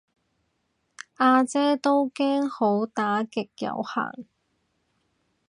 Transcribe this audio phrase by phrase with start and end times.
[1.19, 4.25] 呀姐都驚好打極有限